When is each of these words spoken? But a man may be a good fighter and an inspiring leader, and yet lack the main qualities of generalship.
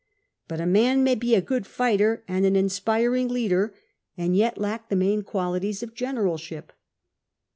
But 0.47 0.59
a 0.59 0.65
man 0.65 1.03
may 1.03 1.13
be 1.13 1.35
a 1.35 1.43
good 1.43 1.67
fighter 1.67 2.23
and 2.27 2.43
an 2.43 2.55
inspiring 2.55 3.27
leader, 3.27 3.71
and 4.17 4.35
yet 4.35 4.57
lack 4.57 4.89
the 4.89 4.95
main 4.95 5.21
qualities 5.21 5.83
of 5.83 5.93
generalship. 5.93 6.73